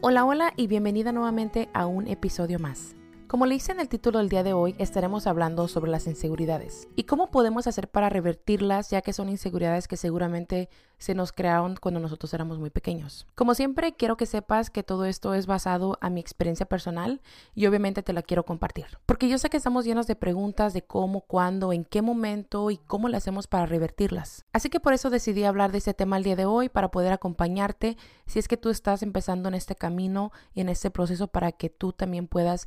Hola, 0.00 0.24
hola 0.24 0.52
y 0.56 0.68
bienvenida 0.68 1.10
nuevamente 1.10 1.68
a 1.72 1.86
un 1.86 2.06
episodio 2.06 2.60
más. 2.60 2.97
Como 3.28 3.44
le 3.44 3.56
hice 3.56 3.72
en 3.72 3.80
el 3.80 3.90
título 3.90 4.20
del 4.20 4.30
día 4.30 4.42
de 4.42 4.54
hoy, 4.54 4.74
estaremos 4.78 5.26
hablando 5.26 5.68
sobre 5.68 5.90
las 5.90 6.06
inseguridades 6.06 6.88
y 6.96 7.02
cómo 7.04 7.30
podemos 7.30 7.66
hacer 7.66 7.86
para 7.86 8.08
revertirlas, 8.08 8.88
ya 8.88 9.02
que 9.02 9.12
son 9.12 9.28
inseguridades 9.28 9.86
que 9.86 9.98
seguramente 9.98 10.70
se 10.96 11.14
nos 11.14 11.32
crearon 11.32 11.76
cuando 11.80 12.00
nosotros 12.00 12.32
éramos 12.34 12.58
muy 12.58 12.70
pequeños. 12.70 13.26
Como 13.34 13.54
siempre, 13.54 13.92
quiero 13.92 14.16
que 14.16 14.24
sepas 14.24 14.70
que 14.70 14.82
todo 14.82 15.04
esto 15.04 15.34
es 15.34 15.46
basado 15.46 15.98
a 16.00 16.08
mi 16.08 16.20
experiencia 16.20 16.66
personal 16.66 17.20
y 17.54 17.66
obviamente 17.66 18.02
te 18.02 18.14
la 18.14 18.22
quiero 18.22 18.44
compartir. 18.44 18.86
Porque 19.04 19.28
yo 19.28 19.38
sé 19.38 19.50
que 19.50 19.58
estamos 19.58 19.84
llenos 19.84 20.06
de 20.06 20.16
preguntas 20.16 20.72
de 20.72 20.82
cómo, 20.82 21.20
cuándo, 21.20 21.74
en 21.74 21.84
qué 21.84 22.00
momento 22.00 22.70
y 22.70 22.78
cómo 22.78 23.08
le 23.08 23.18
hacemos 23.18 23.46
para 23.46 23.66
revertirlas. 23.66 24.46
Así 24.52 24.70
que 24.70 24.80
por 24.80 24.94
eso 24.94 25.10
decidí 25.10 25.44
hablar 25.44 25.70
de 25.70 25.78
este 25.78 25.94
tema 25.94 26.16
el 26.16 26.24
día 26.24 26.34
de 26.34 26.46
hoy 26.46 26.68
para 26.68 26.90
poder 26.90 27.12
acompañarte 27.12 27.96
si 28.26 28.38
es 28.38 28.48
que 28.48 28.56
tú 28.56 28.70
estás 28.70 29.02
empezando 29.02 29.48
en 29.48 29.54
este 29.54 29.76
camino 29.76 30.32
y 30.54 30.62
en 30.62 30.68
este 30.68 30.90
proceso 30.90 31.28
para 31.28 31.52
que 31.52 31.70
tú 31.70 31.92
también 31.92 32.26
puedas 32.26 32.66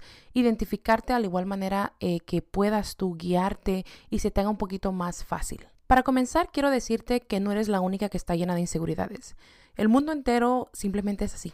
identificarte 0.51 1.13
al 1.13 1.25
igual 1.25 1.45
manera 1.45 1.93
eh, 1.99 2.19
que 2.19 2.41
puedas 2.41 2.95
tú 2.95 3.15
guiarte 3.15 3.85
y 4.09 4.19
se 4.19 4.29
te 4.29 4.41
haga 4.41 4.49
un 4.49 4.57
poquito 4.57 4.91
más 4.91 5.23
fácil. 5.23 5.65
Para 5.87 6.03
comenzar, 6.03 6.51
quiero 6.51 6.69
decirte 6.69 7.21
que 7.21 7.39
no 7.39 7.51
eres 7.51 7.67
la 7.67 7.81
única 7.81 8.09
que 8.09 8.17
está 8.17 8.35
llena 8.35 8.53
de 8.53 8.61
inseguridades. 8.61 9.35
El 9.75 9.89
mundo 9.89 10.11
entero 10.11 10.69
simplemente 10.73 11.25
es 11.25 11.33
así. 11.33 11.53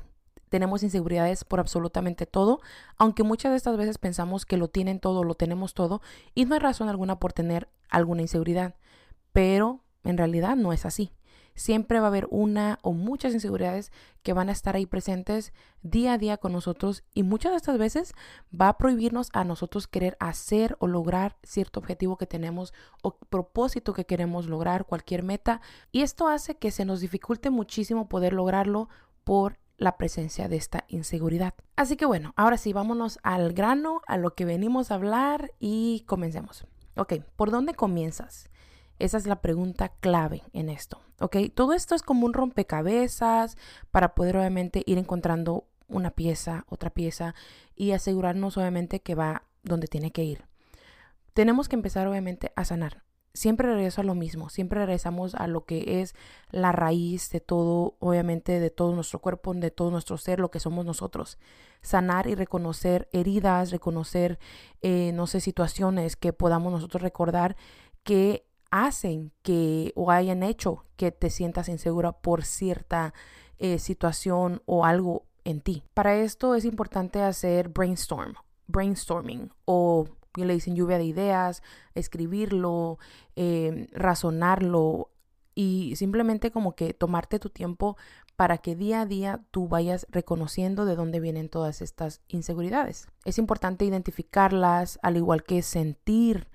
Tenemos 0.49 0.83
inseguridades 0.83 1.43
por 1.43 1.59
absolutamente 1.59 2.25
todo, 2.25 2.59
aunque 2.97 3.23
muchas 3.23 3.51
de 3.51 3.57
estas 3.57 3.77
veces 3.77 3.97
pensamos 3.97 4.45
que 4.45 4.57
lo 4.57 4.69
tienen 4.69 4.99
todo, 4.99 5.23
lo 5.23 5.35
tenemos 5.35 5.73
todo, 5.73 6.01
y 6.33 6.45
no 6.45 6.53
hay 6.55 6.59
razón 6.59 6.89
alguna 6.89 7.19
por 7.19 7.33
tener 7.33 7.67
alguna 7.89 8.21
inseguridad. 8.21 8.75
Pero 9.33 9.81
en 10.03 10.17
realidad 10.17 10.55
no 10.55 10.73
es 10.73 10.85
así 10.85 11.11
siempre 11.57 11.99
va 11.99 12.05
a 12.05 12.07
haber 12.07 12.27
una 12.29 12.79
o 12.83 12.93
muchas 12.93 13.33
inseguridades 13.33 13.91
que 14.23 14.31
van 14.31 14.47
a 14.47 14.53
estar 14.53 14.75
ahí 14.75 14.85
presentes 14.85 15.51
día 15.81 16.13
a 16.13 16.17
día 16.17 16.37
con 16.37 16.53
nosotros 16.53 17.03
y 17.13 17.23
muchas 17.23 17.51
de 17.51 17.57
estas 17.57 17.77
veces 17.77 18.13
va 18.49 18.69
a 18.69 18.77
prohibirnos 18.77 19.29
a 19.33 19.43
nosotros 19.43 19.87
querer 19.87 20.15
hacer 20.19 20.77
o 20.79 20.87
lograr 20.87 21.35
cierto 21.43 21.79
objetivo 21.79 22.17
que 22.17 22.27
tenemos 22.27 22.73
o 23.01 23.17
propósito 23.17 23.93
que 23.93 24.05
queremos 24.05 24.47
lograr, 24.47 24.85
cualquier 24.85 25.23
meta. 25.23 25.59
Y 25.91 26.03
esto 26.03 26.27
hace 26.27 26.55
que 26.55 26.71
se 26.71 26.85
nos 26.85 27.01
dificulte 27.01 27.49
muchísimo 27.49 28.07
poder 28.07 28.33
lograrlo 28.33 28.87
por 29.23 29.57
la 29.77 29.97
presencia 29.97 30.47
de 30.47 30.57
esta 30.57 30.85
inseguridad. 30.87 31.53
Así 31.75 31.97
que 31.97 32.05
bueno, 32.05 32.33
ahora 32.35 32.57
sí, 32.57 32.73
vámonos 32.73 33.19
al 33.23 33.53
grano, 33.53 34.01
a 34.07 34.17
lo 34.17 34.35
que 34.35 34.45
venimos 34.45 34.91
a 34.91 34.95
hablar 34.95 35.51
y 35.59 36.03
comencemos. 36.07 36.65
Ok, 36.95 37.15
¿por 37.35 37.51
dónde 37.51 37.73
comienzas? 37.73 38.49
Esa 38.99 39.17
es 39.17 39.27
la 39.27 39.41
pregunta 39.41 39.89
clave 39.99 40.43
en 40.53 40.69
esto, 40.69 40.99
¿ok? 41.19 41.37
Todo 41.53 41.73
esto 41.73 41.95
es 41.95 42.01
como 42.01 42.25
un 42.25 42.33
rompecabezas 42.33 43.57
para 43.91 44.15
poder 44.15 44.37
obviamente 44.37 44.83
ir 44.85 44.97
encontrando 44.97 45.67
una 45.87 46.11
pieza, 46.11 46.65
otra 46.67 46.89
pieza 46.89 47.35
y 47.75 47.91
asegurarnos 47.91 48.57
obviamente 48.57 49.01
que 49.01 49.15
va 49.15 49.43
donde 49.63 49.87
tiene 49.87 50.11
que 50.11 50.23
ir. 50.23 50.45
Tenemos 51.33 51.69
que 51.69 51.75
empezar 51.75 52.07
obviamente 52.07 52.51
a 52.55 52.65
sanar. 52.65 53.03
Siempre 53.33 53.71
regreso 53.71 54.01
a 54.01 54.03
lo 54.03 54.15
mismo, 54.15 54.49
siempre 54.49 54.79
regresamos 54.79 55.35
a 55.35 55.45
lo 55.45 55.65
que 55.65 56.01
es 56.01 56.15
la 56.49 56.71
raíz 56.71 57.29
de 57.29 57.39
todo, 57.39 57.95
obviamente 57.99 58.59
de 58.59 58.71
todo 58.71 58.95
nuestro 58.95 59.19
cuerpo, 59.19 59.53
de 59.53 59.69
todo 59.69 59.91
nuestro 59.91 60.17
ser, 60.17 60.39
lo 60.39 60.49
que 60.49 60.59
somos 60.59 60.85
nosotros. 60.85 61.37
Sanar 61.83 62.25
y 62.25 62.33
reconocer 62.33 63.07
heridas, 63.11 63.69
reconocer, 63.69 64.39
eh, 64.81 65.11
no 65.13 65.27
sé, 65.27 65.39
situaciones 65.39 66.15
que 66.15 66.33
podamos 66.33 66.73
nosotros 66.73 67.03
recordar 67.03 67.55
que 68.03 68.47
hacen 68.71 69.31
que 69.41 69.93
o 69.95 70.11
hayan 70.11 70.43
hecho 70.43 70.85
que 70.95 71.11
te 71.11 71.29
sientas 71.29 71.69
insegura 71.69 72.11
por 72.11 72.43
cierta 72.43 73.13
eh, 73.57 73.79
situación 73.79 74.61
o 74.65 74.85
algo 74.85 75.25
en 75.43 75.61
ti. 75.61 75.83
Para 75.93 76.15
esto 76.15 76.55
es 76.55 76.65
importante 76.65 77.21
hacer 77.21 77.69
brainstorm, 77.69 78.33
brainstorming 78.67 79.51
o 79.65 80.05
le 80.35 80.53
dicen 80.53 80.75
lluvia 80.75 80.97
de 80.97 81.05
ideas, 81.05 81.63
escribirlo, 81.95 82.99
em, 83.35 83.87
razonarlo 83.91 85.09
y 85.55 85.95
simplemente 85.95 86.51
como 86.51 86.75
que 86.75 86.93
tomarte 86.93 87.39
tu 87.39 87.49
tiempo 87.49 87.97
para 88.35 88.59
que 88.59 88.75
día 88.75 89.01
a 89.01 89.05
día 89.07 89.41
tú 89.49 89.67
vayas 89.67 90.05
reconociendo 90.11 90.85
de 90.85 90.95
dónde 90.95 91.19
vienen 91.19 91.49
todas 91.49 91.81
estas 91.81 92.21
inseguridades. 92.27 93.07
Es 93.25 93.39
importante 93.39 93.83
identificarlas, 93.83 94.99
al 95.01 95.17
igual 95.17 95.43
que 95.43 95.63
sentir 95.63 96.47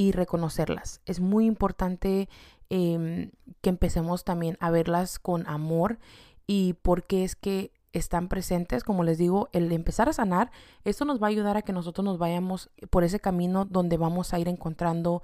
y 0.00 0.12
reconocerlas. 0.12 1.02
Es 1.04 1.20
muy 1.20 1.44
importante 1.44 2.30
em, 2.70 3.32
que 3.60 3.68
empecemos 3.68 4.24
también 4.24 4.56
a 4.58 4.70
verlas 4.70 5.18
con 5.18 5.46
amor 5.46 5.98
y 6.46 6.72
porque 6.80 7.22
es 7.22 7.36
que 7.36 7.70
están 7.92 8.28
presentes, 8.28 8.82
como 8.82 9.04
les 9.04 9.18
digo, 9.18 9.50
el 9.52 9.70
empezar 9.72 10.08
a 10.08 10.14
sanar, 10.14 10.52
esto 10.84 11.04
nos 11.04 11.22
va 11.22 11.26
a 11.26 11.28
ayudar 11.28 11.58
a 11.58 11.62
que 11.62 11.74
nosotros 11.74 12.02
nos 12.02 12.16
vayamos 12.16 12.70
por 12.88 13.04
ese 13.04 13.20
camino 13.20 13.66
donde 13.66 13.98
vamos 13.98 14.32
a 14.32 14.38
ir 14.38 14.48
encontrando 14.48 15.20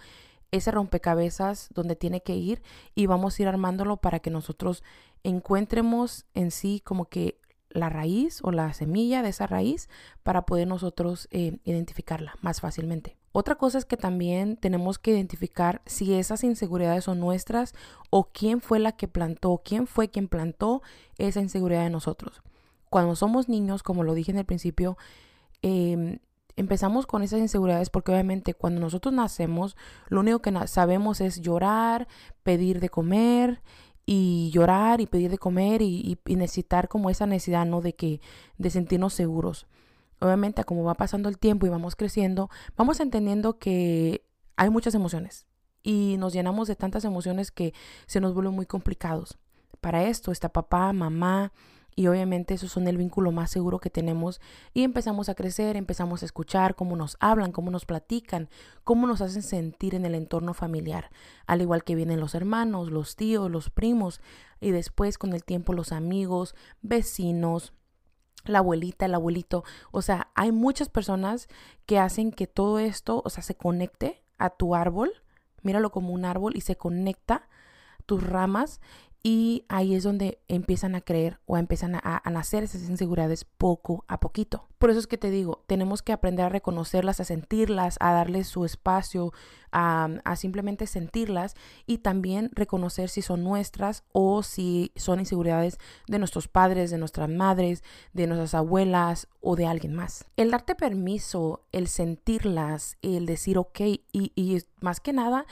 ese 0.51 0.73
rompecabezas 0.73 1.71
donde 1.73 1.97
tiene 1.97 2.21
que 2.21 2.35
ir 2.37 2.63
y 2.95 3.07
vamos 3.07 3.39
a 3.39 3.43
ir 3.43 3.49
armándolo 3.49 3.97
para 3.97 4.19
que 4.19 4.29
nosotros 4.29 4.85
encuentremos 5.25 6.27
en 6.35 6.51
sí 6.51 6.83
como 6.85 7.07
que 7.07 7.41
la 7.71 7.89
raíz 7.89 8.41
o 8.43 8.53
la 8.53 8.75
semilla 8.75 9.23
de 9.23 9.31
esa 9.31 9.47
raíz 9.47 9.89
para 10.23 10.45
poder 10.45 10.69
nosotros 10.69 11.29
eh, 11.31 11.61
identificarla 11.65 12.37
más 12.43 12.61
fácilmente. 12.61 13.17
Otra 13.39 13.57
cosa 13.57 13.77
es 13.77 13.85
que 13.85 13.99
también 13.99 14.57
tenemos 14.57 14.99
que 14.99 15.11
identificar 15.11 15.83
si 15.85 16.15
esas 16.15 16.43
inseguridades 16.43 17.05
son 17.05 17.21
nuestras 17.21 17.75
o 18.09 18.31
quién 18.33 18.63
fue 18.63 18.79
la 18.79 18.93
que 18.93 19.09
plantó, 19.09 19.61
quién 19.63 19.87
fue 19.87 20.09
quien 20.09 20.27
plantó 20.27 20.81
esa 21.19 21.43
inseguridad 21.43 21.85
de 21.85 21.91
nosotros. 21.91 22.41
Cuando 22.89 23.15
somos 23.15 23.51
niños, 23.51 23.83
como 23.83 24.05
lo 24.05 24.15
dije 24.15 24.31
en 24.31 24.39
el 24.39 24.47
principio, 24.47 24.97
em, 25.61 26.19
empezamos 26.57 27.07
con 27.07 27.23
esas 27.23 27.41
inseguridades 27.41 27.91
porque 27.91 28.11
obviamente 28.11 28.55
cuando 28.55 28.81
nosotros 28.81 29.13
nacemos, 29.13 29.77
lo 30.09 30.21
único 30.21 30.41
que 30.41 30.55
sabemos 30.67 31.21
es 31.21 31.43
llorar, 31.43 32.09
pedir 32.43 32.81
de 32.81 32.89
comer 32.89 33.61
y 34.07 34.49
llorar 34.51 35.03
y 35.03 35.07
pedir 35.07 35.31
de 35.31 35.37
comer 35.37 35.83
y, 35.83 36.19
y 36.25 36.37
necesitar 36.37 36.89
como 36.89 37.11
esa 37.11 37.27
necesidad, 37.27 37.67
¿no? 37.67 37.83
De 37.83 37.95
que, 37.95 38.23
de 38.57 38.71
sentirnos 38.71 39.13
seguros 39.13 39.67
obviamente 40.21 40.65
como 40.65 40.85
va 40.85 40.95
pasando 40.95 41.29
el 41.29 41.39
tiempo 41.39 41.67
y 41.67 41.71
vamos 41.71 41.97
creciendo, 41.97 42.51
vamos 42.77 43.01
entendiendo 43.01 43.59
que 43.59 44.25
hay 44.57 44.71
muchas 44.71 44.95
emociones 44.95 45.47
y 45.83 46.17
nos 46.19 46.33
llenamos 46.33 46.69
de 46.69 46.77
tantas 46.77 47.05
emociones 47.05 47.51
que 47.51 47.75
se 48.07 48.21
nos 48.21 48.35
vuelven 48.35 48.55
muy 48.55 48.67
complicados. 48.67 49.39
Para 49.81 50.05
esto 50.05 50.33
está 50.33 50.49
papá, 50.49 50.93
mamá 50.93 51.53
y 51.95 52.09
obviamente 52.09 52.55
esos 52.55 52.73
son 52.73 52.89
el 52.89 52.99
vínculo 52.99 53.33
más 53.33 53.51
seguro 53.51 53.79
que 53.79 53.89
tenemos 53.89 54.41
y 54.75 54.83
empezamos 54.83 55.29
a 55.29 55.35
crecer, 55.35 55.77
empezamos 55.77 56.23
a 56.23 56.27
escuchar 56.27 56.75
cómo 56.75 56.95
nos 56.95 57.17
hablan, 57.21 57.53
cómo 57.53 57.71
nos 57.71 57.87
platican, 57.87 58.51
cómo 58.85 59.07
nos 59.07 59.23
hacen 59.23 59.43
sentir 59.43 59.95
en 59.95 60.05
el 60.05 60.15
entorno 60.15 60.53
familiar, 60.53 61.11
al 61.47 61.63
igual 61.63 61.85
que 61.85 61.95
vienen 61.95 62.21
los 62.21 62.35
hermanos, 62.35 62.91
los 62.91 63.17
tíos, 63.17 63.51
los 63.51 63.71
primos 63.71 64.21
y 64.61 64.73
después 64.73 65.17
con 65.19 65.33
el 65.33 65.43
tiempo 65.43 65.73
los 65.73 65.93
amigos, 65.93 66.55
vecinos, 66.83 67.73
la 68.49 68.59
abuelita, 68.59 69.07
el 69.07 69.15
abuelito. 69.15 69.65
O 69.91 70.03
sea, 70.03 70.29
hay 70.35 70.53
muchas 70.53 70.89
personas 70.89 71.49
que 71.87 71.99
hacen 71.99 72.33
que 72.33 72.47
todo 72.47 72.79
esto, 72.79 73.23
o 73.25 73.31
sea, 73.31 73.43
se 73.43 73.55
conecte 73.55 74.23
a 74.39 74.51
tu 74.51 74.75
árbol. 74.75 75.13
Míralo 75.63 75.91
como 75.91 76.13
un 76.13 76.25
árbol 76.25 76.57
y 76.57 76.61
se 76.61 76.77
conecta 76.77 77.49
tus 78.07 78.23
ramas 78.23 78.81
y 79.27 79.65
ahí 79.69 79.97
es 79.97 80.05
donde 80.05 80.39
empiezan 80.47 80.95
a 80.95 81.01
creer 81.01 81.41
o 81.47 81.59
empiezan 81.59 81.97
a, 81.97 82.23
nacer 82.31 82.63
esas 82.63 82.89
inseguridades 82.89 83.45
poco 83.45 84.05
a 84.07 84.21
poquito. 84.21 84.69
Por 84.79 84.89
eso 84.89 85.01
es 85.01 85.09
que 85.09 85.19
te 85.19 85.31
digo, 85.31 85.65
tenemos 85.67 86.01
que 86.01 86.13
aprender 86.13 86.47
a 86.47 86.49
reconocerlas, 86.49 87.19
a 87.19 87.25
sentirlas, 87.25 87.97
a 87.99 88.13
darles 88.13 88.47
su 88.47 88.65
espacio, 88.65 89.33
a, 89.73 90.11
a 90.23 90.37
simplemente 90.37 90.87
sentirlas 90.87 91.57
y 91.87 91.99
también 91.99 92.51
reconocer 92.55 93.09
si 93.09 93.21
son 93.21 93.43
nuestras 93.43 94.05
o 94.13 94.45
si 94.45 94.93
son 94.95 95.19
inseguridades 95.19 95.79
de 96.07 96.21
nuestros 96.21 96.47
padres, 96.47 96.93
de 96.93 96.99
nuestras 96.99 97.29
madres, 97.29 97.83
de 98.13 98.29
nuestras 98.29 98.55
abuelas 98.55 99.27
o 99.41 99.57
de 99.57 99.67
alguien 99.67 99.93
más. 99.93 100.25
El 100.37 100.53
darte 100.53 100.77
permiso, 100.77 101.65
el 101.73 101.89
sentirlas, 101.89 102.97
el 103.03 103.27
decir 103.27 103.59
ok 103.59 103.81
y 104.13 104.63
más 104.81 105.01
que 105.01 105.13
nada 105.13 105.47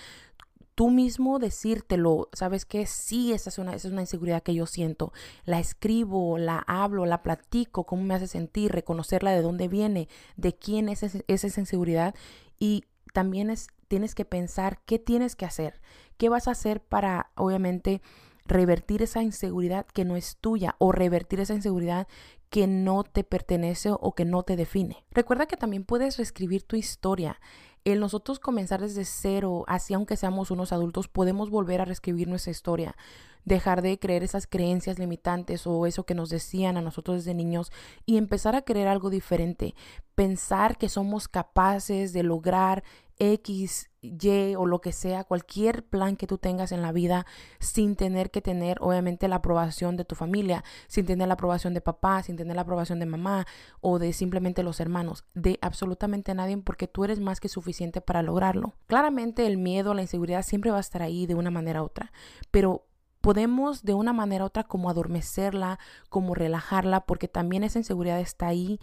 tú 0.74 0.90
mismo 0.90 1.38
decírtelo, 1.38 2.28
¿sabes 2.32 2.64
qué? 2.64 2.86
Sí, 2.86 3.32
esa 3.32 3.50
es, 3.50 3.58
una, 3.58 3.74
esa 3.74 3.88
es 3.88 3.92
una 3.92 4.02
inseguridad 4.02 4.42
que 4.42 4.54
yo 4.54 4.66
siento. 4.66 5.12
La 5.44 5.60
escribo, 5.60 6.38
la 6.38 6.58
hablo, 6.66 7.06
la 7.06 7.22
platico, 7.22 7.84
cómo 7.84 8.02
me 8.02 8.14
hace 8.14 8.26
sentir, 8.26 8.72
reconocerla 8.72 9.32
de 9.32 9.42
dónde 9.42 9.68
viene, 9.68 10.08
de 10.36 10.54
quién 10.54 10.88
es, 10.88 11.02
es 11.02 11.44
esa 11.44 11.60
inseguridad. 11.60 12.14
Y 12.58 12.84
también 13.12 13.50
es, 13.50 13.68
tienes 13.88 14.14
que 14.14 14.24
pensar 14.24 14.80
qué 14.84 14.98
tienes 14.98 15.36
que 15.36 15.46
hacer, 15.46 15.80
qué 16.16 16.28
vas 16.28 16.48
a 16.48 16.52
hacer 16.52 16.80
para, 16.80 17.30
obviamente, 17.36 18.02
revertir 18.46 19.02
esa 19.02 19.22
inseguridad 19.22 19.86
que 19.86 20.04
no 20.04 20.16
es 20.16 20.36
tuya 20.36 20.76
o 20.78 20.92
revertir 20.92 21.40
esa 21.40 21.54
inseguridad 21.54 22.06
que 22.50 22.66
no 22.66 23.02
te 23.02 23.24
pertenece 23.24 23.90
o 23.92 24.14
que 24.14 24.24
no 24.24 24.42
te 24.42 24.56
define. 24.56 25.04
Recuerda 25.10 25.46
que 25.46 25.56
también 25.56 25.84
puedes 25.84 26.18
reescribir 26.18 26.62
tu 26.62 26.76
historia 26.76 27.40
el 27.84 28.00
nosotros 28.00 28.38
comenzar 28.38 28.80
desde 28.80 29.04
cero, 29.04 29.64
así 29.68 29.94
aunque 29.94 30.16
seamos 30.16 30.50
unos 30.50 30.72
adultos, 30.72 31.08
podemos 31.08 31.50
volver 31.50 31.80
a 31.80 31.84
reescribir 31.84 32.28
nuestra 32.28 32.50
historia, 32.50 32.96
dejar 33.44 33.82
de 33.82 33.98
creer 33.98 34.22
esas 34.22 34.46
creencias 34.46 34.98
limitantes 34.98 35.66
o 35.66 35.86
eso 35.86 36.04
que 36.04 36.14
nos 36.14 36.30
decían 36.30 36.78
a 36.78 36.80
nosotros 36.82 37.18
desde 37.18 37.34
niños 37.34 37.72
y 38.06 38.16
empezar 38.16 38.56
a 38.56 38.62
creer 38.62 38.88
algo 38.88 39.10
diferente, 39.10 39.74
pensar 40.14 40.78
que 40.78 40.88
somos 40.88 41.28
capaces 41.28 42.12
de 42.12 42.22
lograr 42.22 42.84
X, 43.18 43.90
Y 44.00 44.54
o 44.56 44.66
lo 44.66 44.80
que 44.80 44.92
sea, 44.92 45.24
cualquier 45.24 45.84
plan 45.86 46.16
que 46.16 46.26
tú 46.26 46.38
tengas 46.38 46.72
en 46.72 46.82
la 46.82 46.92
vida 46.92 47.26
sin 47.58 47.96
tener 47.96 48.30
que 48.30 48.42
tener 48.42 48.78
obviamente 48.80 49.28
la 49.28 49.36
aprobación 49.36 49.96
de 49.96 50.04
tu 50.04 50.14
familia, 50.14 50.64
sin 50.88 51.06
tener 51.06 51.28
la 51.28 51.34
aprobación 51.34 51.74
de 51.74 51.80
papá, 51.80 52.22
sin 52.22 52.36
tener 52.36 52.56
la 52.56 52.62
aprobación 52.62 52.98
de 52.98 53.06
mamá 53.06 53.46
o 53.80 53.98
de 53.98 54.12
simplemente 54.12 54.62
los 54.62 54.80
hermanos, 54.80 55.24
de 55.34 55.58
absolutamente 55.62 56.34
nadie 56.34 56.56
porque 56.58 56.88
tú 56.88 57.04
eres 57.04 57.20
más 57.20 57.40
que 57.40 57.48
suficiente 57.48 58.00
para 58.00 58.22
lograrlo. 58.22 58.74
Claramente 58.86 59.46
el 59.46 59.56
miedo, 59.56 59.94
la 59.94 60.02
inseguridad 60.02 60.42
siempre 60.42 60.70
va 60.70 60.78
a 60.78 60.80
estar 60.80 61.02
ahí 61.02 61.26
de 61.26 61.34
una 61.34 61.50
manera 61.50 61.82
u 61.82 61.86
otra, 61.86 62.12
pero 62.50 62.86
podemos 63.20 63.84
de 63.84 63.94
una 63.94 64.12
manera 64.12 64.44
u 64.44 64.48
otra 64.48 64.64
como 64.64 64.90
adormecerla, 64.90 65.78
como 66.10 66.34
relajarla, 66.34 67.06
porque 67.06 67.26
también 67.26 67.64
esa 67.64 67.78
inseguridad 67.78 68.20
está 68.20 68.48
ahí 68.48 68.78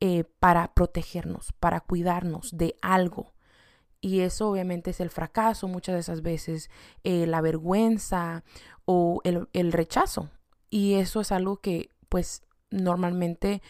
eh, 0.00 0.24
para 0.38 0.74
protegernos, 0.74 1.54
para 1.58 1.80
cuidarnos 1.80 2.54
de 2.54 2.76
algo. 2.82 3.32
Y 4.00 4.20
eso 4.20 4.50
obviamente 4.50 4.90
es 4.90 5.00
el 5.00 5.10
fracaso 5.10 5.68
muchas 5.68 5.94
de 5.94 6.00
esas 6.00 6.22
veces, 6.22 6.70
eh, 7.04 7.26
la 7.26 7.40
vergüenza 7.40 8.44
o 8.84 9.20
el, 9.24 9.48
el 9.52 9.72
rechazo. 9.72 10.30
Y 10.70 10.94
eso 10.94 11.20
es 11.20 11.32
algo 11.32 11.58
que 11.58 11.90
pues 12.08 12.42
normalmente 12.70 13.62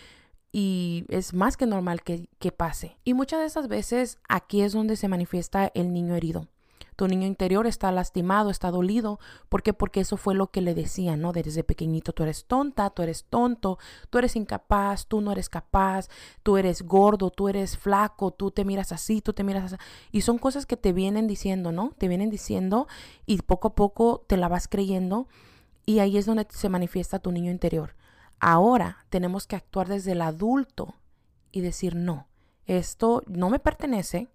y 0.53 1.05
es 1.09 1.35
más 1.35 1.57
que 1.57 1.67
normal 1.67 2.03
que, 2.03 2.31
que, 2.39 2.51
pase. 2.51 2.97
Y 3.05 3.13
muchas 3.13 3.41
de 3.41 3.47
esas 3.47 3.69
veces 3.69 4.19
aquí 4.27 4.63
es 4.63 4.73
donde 4.73 4.97
se 4.97 5.07
manifiesta 5.07 5.71
el 5.75 5.93
niño 5.93 6.15
herido. 6.15 6.49
Tu 6.97 7.07
niño 7.09 7.27
interior 7.27 7.67
está 7.67 7.93
lastimado, 7.93 8.51
está 8.51 8.71
dolido. 8.71 9.21
¿Por 9.49 9.63
qué? 9.63 9.73
Porque 9.73 10.01
eso 10.01 10.17
fue 10.17 10.35
lo 10.35 10.51
que 10.51 10.63
le 10.63 10.75
decían, 10.75 11.21
¿no? 11.21 11.33
Desde 11.33 11.63
pequeñito, 11.63 12.13
tú 12.13 12.23
eres 12.23 12.47
tonta, 12.47 12.91
tú 12.91 13.03
eres 13.03 13.25
tonto, 13.25 13.79
tú 14.11 14.19
eres 14.19 14.35
incapaz, 14.35 15.07
tú 15.07 15.21
no 15.21 15.31
eres 15.33 15.49
capaz, 15.49 16.09
tú 16.43 16.57
eres 16.57 16.83
gordo, 16.83 17.31
tú 17.31 17.49
eres 17.49 17.77
flaco, 17.77 18.31
tú 18.31 18.51
te 18.51 18.65
miras 18.65 18.93
así, 18.93 19.21
tú 19.21 19.35
te 19.35 19.45
miras 19.45 19.73
así. 19.73 19.77
Y 20.11 20.23
son 20.23 20.39
cosas 20.39 20.67
que 20.67 20.77
te 20.77 20.93
vienen 20.93 21.27
diciendo, 21.27 21.71
¿no? 21.71 21.93
Te 21.99 22.09
vienen 22.09 22.31
diciendo 22.31 22.89
y 23.27 23.43
poco 23.43 23.69
a 23.69 23.75
poco 23.75 24.25
te 24.27 24.37
la 24.37 24.49
vas 24.49 24.67
creyendo 24.67 25.29
y 25.87 26.01
ahí 26.01 26.19
es 26.19 26.27
donde 26.27 26.47
se 26.51 26.69
manifiesta 26.69 27.21
tu 27.21 27.31
niño 27.31 27.51
interior. 27.51 27.95
Ahora 28.41 29.07
tenemos 29.09 29.47
que 29.47 29.57
actuar 29.57 29.89
desde 29.89 30.13
el 30.13 30.21
adulto 30.21 30.95
y 31.53 31.61
decir, 31.61 31.95
no, 31.95 32.27
esto 32.67 33.23
no 33.27 33.49
me 33.49 33.59
pertenece, 33.59 34.29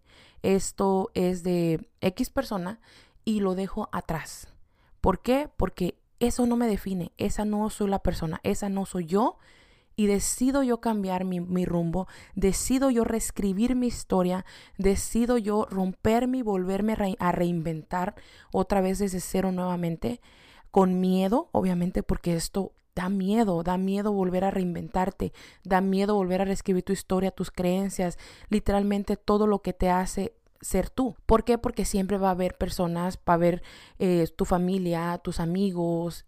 esto 0.44 1.12
es 1.14 1.44
de 1.44 1.90
X 2.02 2.30
persona 2.30 2.80
y 3.26 3.40
lo 3.40 3.56
dejo 3.56 3.90
atrás. 3.92 4.48
¿Por 5.00 5.22
qué? 5.22 5.50
Porque 5.58 5.96
eso 6.20 6.46
no 6.46 6.56
me 6.56 6.68
define, 6.68 7.12
esa 7.18 7.46
no 7.46 7.70
soy 7.70 7.90
la 7.90 8.04
persona, 8.04 8.40
esa 8.44 8.70
no 8.70 8.86
soy 8.86 9.06
yo 9.06 9.38
y 9.96 10.08
decido 10.08 10.64
yo 10.64 10.80
cambiar 10.80 11.26
mi, 11.26 11.40
mi, 11.40 11.66
rumbo, 11.66 12.08
decido 12.36 12.90
yo 12.90 13.04
reescribir 13.04 13.76
mi 13.76 13.88
historia, 13.88 14.46
decido 14.78 15.38
yo 15.38 15.68
romperme 15.70 16.40
y 16.40 16.42
volverme 16.42 16.96
a 17.20 17.32
reinventar 17.32 18.16
otra 18.52 18.82
vez 18.82 19.00
desde 19.00 19.20
cero 19.20 19.52
nuevamente, 19.52 20.22
con 20.70 21.02
miedo, 21.02 21.50
obviamente, 21.52 22.04
porque 22.04 22.36
esto 22.36 22.72
da 22.96 23.10
miedo, 23.10 23.64
da 23.64 23.78
miedo 23.78 24.12
volver 24.12 24.44
a 24.44 24.52
reinventarte, 24.52 25.34
da 25.64 25.82
miedo 25.82 26.16
volver 26.16 26.42
a 26.42 26.46
reescribir 26.46 26.84
tu 26.84 26.94
historia, 26.94 27.32
tus 27.32 27.52
creencias, 27.52 28.18
literalmente 28.50 29.18
todo 29.18 29.48
lo 29.48 29.62
que 29.62 29.74
te 29.74 29.90
hace 29.90 30.34
ser 30.62 30.90
tú. 30.90 31.16
¿Por 31.26 31.44
qué? 31.44 31.58
Porque 31.58 31.86
siempre 31.86 32.18
va 32.18 32.30
a 32.30 32.32
haber 32.32 32.58
personas, 32.58 33.18
va 33.18 33.34
a 33.34 33.34
haber 33.34 33.64
eh, 34.00 34.28
tu 34.36 34.46
familia, 34.46 35.20
tus 35.24 35.40
amigos, 35.40 36.26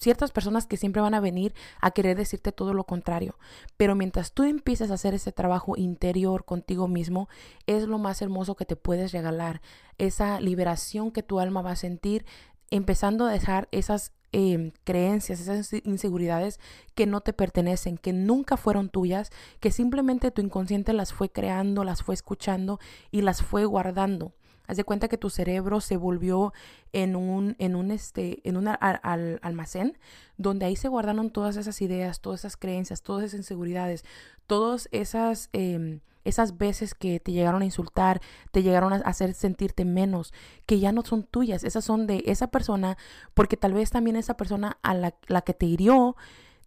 ciertas 0.00 0.32
personas 0.32 0.66
que 0.66 0.76
siempre 0.76 1.02
van 1.02 1.14
a 1.14 1.20
venir 1.20 1.54
a 1.80 1.90
querer 1.90 2.16
decirte 2.16 2.52
todo 2.52 2.74
lo 2.74 2.84
contrario. 2.84 3.36
Pero 3.76 3.94
mientras 3.94 4.32
tú 4.32 4.44
empieces 4.44 4.90
a 4.90 4.94
hacer 4.94 5.14
ese 5.14 5.32
trabajo 5.32 5.76
interior 5.76 6.44
contigo 6.44 6.88
mismo, 6.88 7.28
es 7.66 7.84
lo 7.84 7.98
más 7.98 8.22
hermoso 8.22 8.56
que 8.56 8.64
te 8.64 8.76
puedes 8.76 9.12
regalar. 9.12 9.60
Esa 9.98 10.40
liberación 10.40 11.10
que 11.10 11.22
tu 11.22 11.40
alma 11.40 11.62
va 11.62 11.72
a 11.72 11.76
sentir, 11.76 12.24
empezando 12.70 13.26
a 13.26 13.32
dejar 13.32 13.68
esas 13.70 14.12
Em, 14.36 14.72
creencias, 14.82 15.38
esas 15.38 15.72
inseguridades 15.84 16.58
que 16.96 17.06
no 17.06 17.20
te 17.20 17.32
pertenecen, 17.32 17.96
que 17.96 18.12
nunca 18.12 18.56
fueron 18.56 18.88
tuyas, 18.88 19.30
que 19.60 19.70
simplemente 19.70 20.32
tu 20.32 20.42
inconsciente 20.42 20.92
las 20.92 21.12
fue 21.12 21.28
creando, 21.28 21.84
las 21.84 22.02
fue 22.02 22.16
escuchando 22.16 22.80
y 23.12 23.22
las 23.22 23.42
fue 23.42 23.64
guardando. 23.64 24.32
Haz 24.66 24.76
de 24.76 24.82
cuenta 24.82 25.06
que 25.06 25.18
tu 25.18 25.30
cerebro 25.30 25.80
se 25.80 25.96
volvió 25.96 26.52
en 26.92 27.14
un, 27.14 27.54
en 27.60 27.76
un, 27.76 27.92
este, 27.92 28.40
en 28.42 28.56
un 28.56 28.66
almacén 28.66 29.98
donde 30.36 30.66
ahí 30.66 30.74
se 30.74 30.88
guardaron 30.88 31.30
todas 31.30 31.56
esas 31.56 31.80
ideas, 31.80 32.20
todas 32.20 32.40
esas 32.40 32.56
creencias, 32.56 33.02
todas 33.02 33.22
esas 33.22 33.38
inseguridades, 33.38 34.04
todas 34.48 34.88
esas... 34.90 35.48
Em, 35.52 36.00
esas 36.24 36.58
veces 36.58 36.94
que 36.94 37.20
te 37.20 37.32
llegaron 37.32 37.62
a 37.62 37.66
insultar, 37.66 38.20
te 38.50 38.62
llegaron 38.62 38.92
a 38.92 38.96
hacer 38.96 39.34
sentirte 39.34 39.84
menos, 39.84 40.32
que 40.66 40.78
ya 40.78 40.92
no 40.92 41.02
son 41.02 41.24
tuyas, 41.24 41.64
esas 41.64 41.84
son 41.84 42.06
de 42.06 42.22
esa 42.26 42.48
persona, 42.48 42.96
porque 43.34 43.56
tal 43.56 43.74
vez 43.74 43.90
también 43.90 44.16
esa 44.16 44.36
persona 44.36 44.78
a 44.82 44.94
la, 44.94 45.14
la 45.26 45.42
que 45.42 45.54
te 45.54 45.66
hirió, 45.66 46.16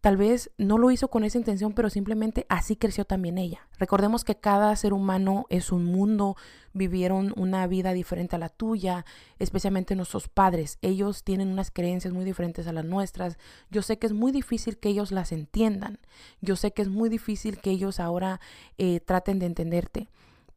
Tal 0.01 0.15
vez 0.15 0.51
no 0.57 0.77
lo 0.77 0.91
hizo 0.91 1.09
con 1.09 1.23
esa 1.23 1.38
intención, 1.38 1.73
pero 1.73 1.89
simplemente 1.89 2.45
así 2.49 2.75
creció 2.75 3.05
también 3.05 3.38
ella. 3.38 3.67
Recordemos 3.79 4.23
que 4.23 4.35
cada 4.35 4.75
ser 4.75 4.94
humano 4.94 5.45
es 5.49 5.71
un 5.71 5.85
mundo, 5.85 6.35
vivieron 6.73 7.33
una 7.35 7.65
vida 7.67 7.94
diferente 7.94 8.35
a 8.35 8.39
la 8.39 8.49
tuya, 8.49 9.05
especialmente 9.39 9.95
nuestros 9.95 10.27
padres. 10.27 10.77
Ellos 10.81 11.23
tienen 11.23 11.49
unas 11.49 11.71
creencias 11.71 12.13
muy 12.13 12.25
diferentes 12.25 12.67
a 12.67 12.73
las 12.73 12.85
nuestras. 12.85 13.38
Yo 13.71 13.81
sé 13.81 13.97
que 13.97 14.07
es 14.07 14.13
muy 14.13 14.31
difícil 14.31 14.77
que 14.77 14.89
ellos 14.89 15.11
las 15.11 15.31
entiendan. 15.31 16.00
Yo 16.41 16.55
sé 16.55 16.71
que 16.71 16.83
es 16.83 16.89
muy 16.89 17.09
difícil 17.09 17.59
que 17.59 17.71
ellos 17.71 18.00
ahora 18.00 18.39
eh, 18.77 19.00
traten 19.00 19.39
de 19.39 19.47
entenderte. 19.47 20.09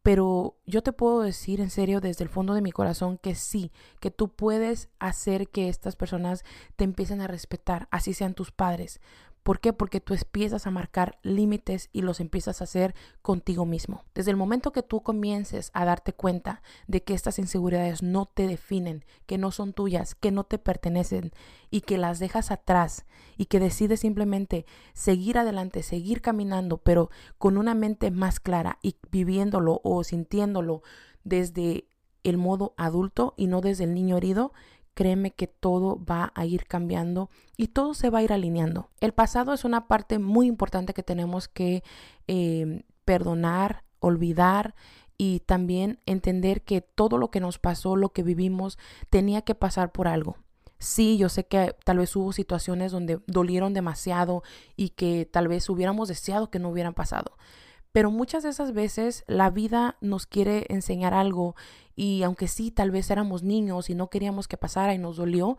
Pero 0.02 0.56
yo 0.64 0.82
te 0.82 0.92
puedo 0.92 1.20
decir 1.20 1.60
en 1.60 1.68
serio 1.68 2.00
desde 2.00 2.24
el 2.24 2.30
fondo 2.30 2.54
de 2.54 2.62
mi 2.62 2.72
corazón 2.72 3.18
que 3.18 3.34
sí, 3.34 3.70
que 4.00 4.10
tú 4.10 4.28
puedes 4.28 4.88
hacer 4.98 5.48
que 5.48 5.68
estas 5.68 5.94
personas 5.94 6.42
te 6.76 6.84
empiecen 6.84 7.20
a 7.20 7.26
respetar, 7.26 7.86
así 7.90 8.14
sean 8.14 8.32
tus 8.32 8.50
padres. 8.50 9.00
¿Por 9.50 9.58
qué? 9.58 9.72
Porque 9.72 9.98
tú 9.98 10.14
empiezas 10.14 10.68
a 10.68 10.70
marcar 10.70 11.18
límites 11.24 11.88
y 11.92 12.02
los 12.02 12.20
empiezas 12.20 12.60
a 12.60 12.64
hacer 12.64 12.94
contigo 13.20 13.66
mismo. 13.66 14.04
Desde 14.14 14.30
el 14.30 14.36
momento 14.36 14.70
que 14.70 14.84
tú 14.84 15.02
comiences 15.02 15.72
a 15.74 15.84
darte 15.84 16.12
cuenta 16.12 16.62
de 16.86 17.02
que 17.02 17.14
estas 17.14 17.40
inseguridades 17.40 18.00
no 18.00 18.26
te 18.26 18.46
definen, 18.46 19.04
que 19.26 19.38
no 19.38 19.50
son 19.50 19.72
tuyas, 19.72 20.14
que 20.14 20.30
no 20.30 20.44
te 20.44 20.58
pertenecen 20.58 21.32
y 21.68 21.80
que 21.80 21.98
las 21.98 22.20
dejas 22.20 22.52
atrás 22.52 23.06
y 23.36 23.46
que 23.46 23.58
decides 23.58 23.98
simplemente 23.98 24.66
seguir 24.92 25.36
adelante, 25.36 25.82
seguir 25.82 26.22
caminando, 26.22 26.76
pero 26.76 27.10
con 27.36 27.58
una 27.58 27.74
mente 27.74 28.12
más 28.12 28.38
clara 28.38 28.78
y 28.82 28.98
viviéndolo 29.10 29.80
o 29.82 30.04
sintiéndolo 30.04 30.84
desde 31.24 31.88
el 32.22 32.36
modo 32.36 32.72
adulto 32.76 33.34
y 33.36 33.48
no 33.48 33.62
desde 33.62 33.82
el 33.82 33.94
niño 33.94 34.16
herido, 34.16 34.52
créeme 35.00 35.30
que 35.30 35.46
todo 35.46 35.98
va 36.04 36.30
a 36.34 36.44
ir 36.44 36.66
cambiando 36.66 37.30
y 37.56 37.68
todo 37.68 37.94
se 37.94 38.10
va 38.10 38.18
a 38.18 38.22
ir 38.22 38.34
alineando. 38.34 38.90
El 39.00 39.12
pasado 39.14 39.54
es 39.54 39.64
una 39.64 39.88
parte 39.88 40.18
muy 40.18 40.46
importante 40.46 40.92
que 40.92 41.02
tenemos 41.02 41.48
que 41.48 41.82
eh, 42.28 42.82
perdonar, 43.06 43.82
olvidar 44.00 44.74
y 45.16 45.40
también 45.40 46.00
entender 46.04 46.60
que 46.60 46.82
todo 46.82 47.16
lo 47.16 47.30
que 47.30 47.40
nos 47.40 47.58
pasó, 47.58 47.96
lo 47.96 48.10
que 48.10 48.22
vivimos, 48.22 48.76
tenía 49.08 49.40
que 49.40 49.54
pasar 49.54 49.90
por 49.90 50.06
algo. 50.06 50.36
Sí, 50.78 51.16
yo 51.16 51.30
sé 51.30 51.46
que 51.46 51.74
tal 51.82 51.96
vez 51.96 52.14
hubo 52.14 52.34
situaciones 52.34 52.92
donde 52.92 53.20
dolieron 53.26 53.72
demasiado 53.72 54.42
y 54.76 54.90
que 54.90 55.24
tal 55.24 55.48
vez 55.48 55.70
hubiéramos 55.70 56.08
deseado 56.08 56.50
que 56.50 56.58
no 56.58 56.68
hubieran 56.68 56.92
pasado. 56.92 57.38
Pero 57.92 58.10
muchas 58.10 58.42
de 58.42 58.50
esas 58.50 58.72
veces 58.72 59.24
la 59.26 59.50
vida 59.50 59.96
nos 60.00 60.26
quiere 60.26 60.66
enseñar 60.68 61.12
algo 61.12 61.56
y 61.96 62.22
aunque 62.22 62.48
sí, 62.48 62.70
tal 62.70 62.90
vez 62.90 63.10
éramos 63.10 63.42
niños 63.42 63.90
y 63.90 63.94
no 63.94 64.08
queríamos 64.08 64.48
que 64.48 64.56
pasara 64.56 64.94
y 64.94 64.98
nos 64.98 65.16
dolió, 65.16 65.58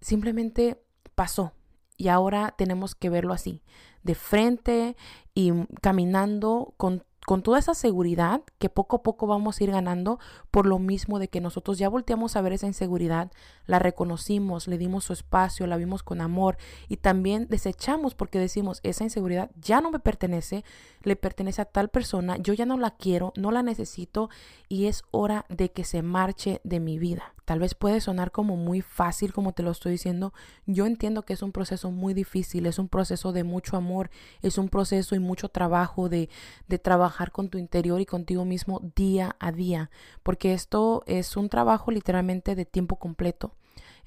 simplemente 0.00 0.82
pasó. 1.14 1.52
Y 1.96 2.08
ahora 2.08 2.54
tenemos 2.56 2.94
que 2.94 3.10
verlo 3.10 3.32
así, 3.32 3.62
de 4.04 4.14
frente 4.14 4.96
y 5.34 5.52
caminando 5.80 6.74
con 6.76 7.04
con 7.28 7.42
toda 7.42 7.58
esa 7.58 7.74
seguridad 7.74 8.40
que 8.58 8.70
poco 8.70 8.96
a 8.96 9.02
poco 9.02 9.26
vamos 9.26 9.60
a 9.60 9.64
ir 9.64 9.70
ganando 9.70 10.18
por 10.50 10.64
lo 10.64 10.78
mismo 10.78 11.18
de 11.18 11.28
que 11.28 11.42
nosotros 11.42 11.76
ya 11.76 11.90
volteamos 11.90 12.34
a 12.36 12.40
ver 12.40 12.54
esa 12.54 12.66
inseguridad, 12.66 13.30
la 13.66 13.78
reconocimos, 13.78 14.66
le 14.66 14.78
dimos 14.78 15.04
su 15.04 15.12
espacio, 15.12 15.66
la 15.66 15.76
vimos 15.76 16.02
con 16.02 16.22
amor 16.22 16.56
y 16.88 16.96
también 16.96 17.46
desechamos 17.50 18.14
porque 18.14 18.38
decimos, 18.38 18.80
esa 18.82 19.04
inseguridad 19.04 19.50
ya 19.60 19.82
no 19.82 19.90
me 19.90 19.98
pertenece, 19.98 20.64
le 21.02 21.16
pertenece 21.16 21.60
a 21.60 21.66
tal 21.66 21.90
persona, 21.90 22.38
yo 22.38 22.54
ya 22.54 22.64
no 22.64 22.78
la 22.78 22.92
quiero, 22.92 23.34
no 23.36 23.50
la 23.50 23.62
necesito 23.62 24.30
y 24.70 24.86
es 24.86 25.02
hora 25.10 25.44
de 25.50 25.70
que 25.70 25.84
se 25.84 26.00
marche 26.00 26.62
de 26.64 26.80
mi 26.80 26.98
vida. 26.98 27.34
Tal 27.48 27.60
vez 27.60 27.74
puede 27.74 28.02
sonar 28.02 28.30
como 28.30 28.56
muy 28.56 28.82
fácil 28.82 29.32
como 29.32 29.54
te 29.54 29.62
lo 29.62 29.70
estoy 29.70 29.92
diciendo. 29.92 30.34
Yo 30.66 30.84
entiendo 30.84 31.22
que 31.22 31.32
es 31.32 31.40
un 31.40 31.50
proceso 31.50 31.90
muy 31.90 32.12
difícil, 32.12 32.66
es 32.66 32.78
un 32.78 32.90
proceso 32.90 33.32
de 33.32 33.42
mucho 33.42 33.78
amor, 33.78 34.10
es 34.42 34.58
un 34.58 34.68
proceso 34.68 35.14
y 35.14 35.18
mucho 35.18 35.48
trabajo 35.48 36.10
de, 36.10 36.28
de 36.66 36.78
trabajar 36.78 37.32
con 37.32 37.48
tu 37.48 37.56
interior 37.56 38.02
y 38.02 38.04
contigo 38.04 38.44
mismo 38.44 38.82
día 38.94 39.34
a 39.40 39.50
día, 39.50 39.90
porque 40.22 40.52
esto 40.52 41.04
es 41.06 41.38
un 41.38 41.48
trabajo 41.48 41.90
literalmente 41.90 42.54
de 42.54 42.66
tiempo 42.66 42.96
completo 42.96 43.54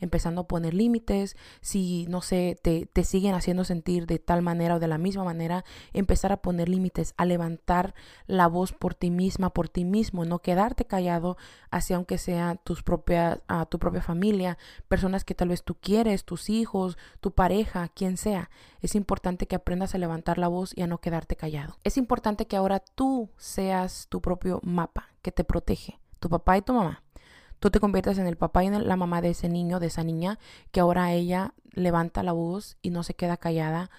empezando 0.02 0.42
a 0.42 0.48
poner 0.48 0.74
límites, 0.74 1.38
si 1.62 2.06
no 2.10 2.22
sé, 2.22 2.58
te, 2.62 2.88
te 2.88 3.04
siguen 3.04 3.36
haciendo 3.36 3.64
sentir 3.64 4.08
de 4.08 4.20
tal 4.20 4.42
manera 4.42 4.76
o 4.76 4.80
de 4.80 4.88
la 4.88 4.98
misma 4.98 5.24
manera, 5.24 5.64
empezar 5.94 6.34
a 6.34 6.42
poner 6.42 6.68
límites, 6.68 7.14
a 7.18 7.26
levantar 7.26 7.94
la 8.28 8.48
voz 8.48 8.74
por 8.74 8.96
ti 8.96 9.12
misma, 9.12 9.52
por 9.52 9.70
ti 9.70 9.86
mismo, 9.86 10.26
no 10.26 10.40
quedarte 10.40 10.86
callado 10.86 11.38
hacia 11.70 11.96
aunque 11.96 12.18
sea 12.18 12.56
tus 12.56 12.84
propias, 12.84 13.42
a 13.48 13.66
tu 13.66 13.80
propia 13.80 14.02
familia, 14.02 14.58
personas 14.88 15.24
que 15.24 15.36
tal 15.36 15.50
vez 15.50 15.64
tú 15.64 15.76
quieres, 15.76 16.26
tus 16.26 16.50
hijos, 16.50 16.98
tu 17.22 17.32
pareja, 17.32 17.88
quien 17.90 18.18
sea. 18.18 18.50
Es 18.82 18.96
importante 18.96 19.48
que 19.48 19.56
aprendas 19.56 19.96
a 19.96 20.00
levantar 20.00 20.38
la 20.38 20.48
voz 20.48 20.74
y 20.76 20.82
a 20.82 20.88
no 20.88 21.00
quedarte 21.00 21.36
callado. 21.36 21.78
Es 21.84 21.98
importante 21.98 22.48
que 22.48 22.58
ahora 22.58 22.80
tú 22.80 23.30
seas 23.38 24.08
tu 24.10 24.22
propio 24.22 24.60
mapa 24.64 25.10
que 25.22 25.32
te 25.32 25.44
protege, 25.44 26.00
tu 26.20 26.30
papá 26.30 26.58
y 26.58 26.62
tu 26.62 26.74
mamá 26.74 27.04
tú 27.62 27.70
te 27.70 27.80
conviertes 27.80 28.18
en 28.18 28.26
el 28.26 28.38
papá 28.38 28.64
y 28.64 28.68
en 28.68 28.88
la 28.88 28.96
mamá 28.96 29.22
de 29.22 29.30
ese 29.30 29.48
niño, 29.48 29.80
de 29.80 29.88
esa 29.88 30.04
niña, 30.04 30.40
que 30.72 30.80
ahora 30.80 31.14
ella 31.14 31.54
levanta 31.72 32.24
la 32.24 32.32
voz 32.32 32.76
y 32.82 32.90
no 32.90 33.04
se 33.04 33.14
queda 33.14 33.38
callada 33.38 33.92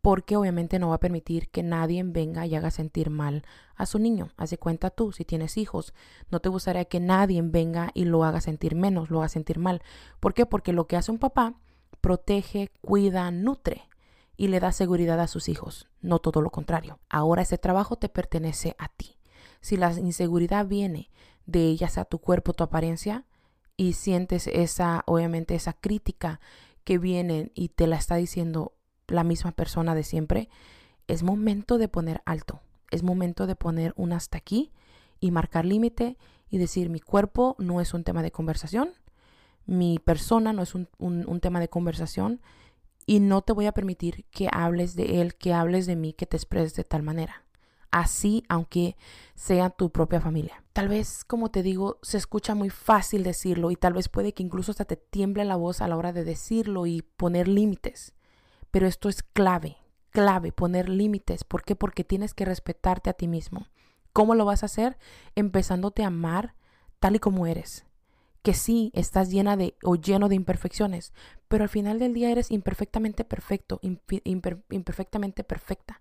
porque 0.00 0.36
obviamente 0.36 0.78
no 0.78 0.88
va 0.88 0.94
a 0.94 1.00
permitir 1.00 1.50
que 1.50 1.62
nadie 1.62 2.02
venga 2.04 2.46
y 2.46 2.54
haga 2.54 2.70
sentir 2.70 3.10
mal 3.10 3.44
a 3.74 3.84
su 3.84 3.98
niño. 3.98 4.30
Haz 4.38 4.48
de 4.50 4.56
cuenta 4.58 4.88
tú, 4.88 5.12
si 5.12 5.26
tienes 5.26 5.58
hijos, 5.58 5.92
no 6.30 6.40
te 6.40 6.48
gustaría 6.48 6.86
que 6.86 6.98
nadie 6.98 7.42
venga 7.42 7.90
y 7.92 8.06
lo 8.06 8.24
haga 8.24 8.40
sentir 8.40 8.74
menos, 8.74 9.10
lo 9.10 9.18
haga 9.18 9.28
sentir 9.28 9.58
mal. 9.58 9.82
¿Por 10.18 10.32
qué? 10.32 10.46
Porque 10.46 10.72
lo 10.72 10.86
que 10.86 10.96
hace 10.96 11.10
un 11.10 11.18
papá 11.18 11.54
protege, 12.00 12.70
cuida, 12.80 13.30
nutre 13.30 13.90
y 14.38 14.48
le 14.48 14.58
da 14.58 14.72
seguridad 14.72 15.20
a 15.20 15.26
sus 15.26 15.50
hijos, 15.50 15.86
no 16.00 16.18
todo 16.18 16.40
lo 16.40 16.50
contrario. 16.50 16.98
Ahora 17.10 17.42
ese 17.42 17.58
trabajo 17.58 17.96
te 17.96 18.08
pertenece 18.08 18.74
a 18.78 18.88
ti. 18.88 19.18
Si 19.60 19.76
la 19.76 19.92
inseguridad 19.92 20.66
viene 20.66 21.10
de 21.46 21.76
ya 21.76 21.88
sea 21.88 22.04
tu 22.04 22.18
cuerpo, 22.18 22.52
tu 22.52 22.64
apariencia, 22.64 23.24
y 23.76 23.92
sientes 23.92 24.46
esa, 24.46 25.02
obviamente, 25.06 25.54
esa 25.54 25.72
crítica 25.74 26.40
que 26.84 26.98
viene 26.98 27.50
y 27.54 27.68
te 27.68 27.86
la 27.86 27.96
está 27.96 28.16
diciendo 28.16 28.72
la 29.06 29.24
misma 29.24 29.52
persona 29.52 29.94
de 29.94 30.02
siempre, 30.02 30.48
es 31.06 31.22
momento 31.22 31.78
de 31.78 31.88
poner 31.88 32.22
alto, 32.24 32.60
es 32.90 33.02
momento 33.02 33.46
de 33.46 33.56
poner 33.56 33.92
un 33.96 34.12
hasta 34.12 34.38
aquí 34.38 34.72
y 35.20 35.30
marcar 35.30 35.64
límite 35.64 36.16
y 36.48 36.58
decir 36.58 36.90
mi 36.90 37.00
cuerpo 37.00 37.56
no 37.58 37.80
es 37.80 37.94
un 37.94 38.04
tema 38.04 38.22
de 38.22 38.30
conversación, 38.32 38.90
mi 39.66 39.98
persona 39.98 40.52
no 40.52 40.62
es 40.62 40.74
un, 40.74 40.88
un, 40.98 41.40
tema 41.40 41.58
de 41.58 41.68
conversación 41.68 42.40
y 43.04 43.18
no 43.18 43.42
te 43.42 43.52
voy 43.52 43.66
a 43.66 43.72
permitir 43.72 44.24
que 44.30 44.48
hables 44.52 44.94
de 44.94 45.20
él, 45.20 45.34
que 45.34 45.52
hables 45.52 45.86
de 45.86 45.96
mí, 45.96 46.12
que 46.12 46.26
te 46.26 46.36
expreses 46.36 46.74
de 46.74 46.84
tal 46.84 47.02
manera 47.02 47.45
así 47.90 48.44
aunque 48.48 48.96
sea 49.34 49.70
tu 49.70 49.90
propia 49.90 50.20
familia. 50.20 50.62
Tal 50.72 50.88
vez, 50.88 51.24
como 51.24 51.50
te 51.50 51.62
digo, 51.62 51.98
se 52.02 52.18
escucha 52.18 52.54
muy 52.54 52.70
fácil 52.70 53.22
decirlo 53.22 53.70
y 53.70 53.76
tal 53.76 53.94
vez 53.94 54.08
puede 54.08 54.34
que 54.34 54.42
incluso 54.42 54.70
hasta 54.70 54.84
te 54.84 54.96
tiemble 54.96 55.44
la 55.44 55.56
voz 55.56 55.80
a 55.80 55.88
la 55.88 55.96
hora 55.96 56.12
de 56.12 56.24
decirlo 56.24 56.86
y 56.86 57.02
poner 57.02 57.48
límites. 57.48 58.14
Pero 58.70 58.86
esto 58.86 59.08
es 59.08 59.22
clave, 59.22 59.78
clave, 60.10 60.52
poner 60.52 60.88
límites. 60.88 61.44
¿Por 61.44 61.62
qué? 61.62 61.76
Porque 61.76 62.04
tienes 62.04 62.34
que 62.34 62.44
respetarte 62.44 63.10
a 63.10 63.14
ti 63.14 63.28
mismo. 63.28 63.68
¿Cómo 64.12 64.34
lo 64.34 64.44
vas 64.44 64.62
a 64.62 64.66
hacer? 64.66 64.98
Empezándote 65.34 66.02
a 66.02 66.08
amar 66.08 66.54
tal 67.00 67.16
y 67.16 67.18
como 67.18 67.46
eres. 67.46 67.86
Que 68.42 68.54
sí, 68.54 68.90
estás 68.94 69.30
llena 69.30 69.56
de 69.56 69.76
o 69.82 69.96
lleno 69.96 70.28
de 70.28 70.36
imperfecciones, 70.36 71.12
pero 71.48 71.64
al 71.64 71.68
final 71.68 71.98
del 71.98 72.14
día 72.14 72.30
eres 72.30 72.50
imperfectamente 72.50 73.24
perfecto, 73.24 73.80
imperfectamente 73.82 75.42
perfecta 75.42 76.00